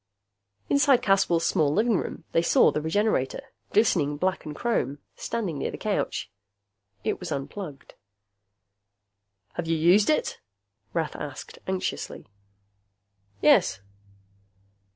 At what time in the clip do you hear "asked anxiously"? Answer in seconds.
11.15-12.25